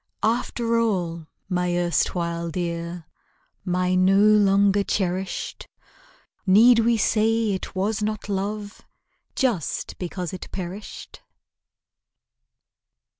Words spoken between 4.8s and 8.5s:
cherished, Need we say it was not